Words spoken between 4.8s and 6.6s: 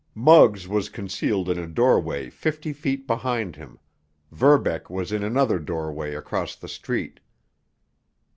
was in another doorway across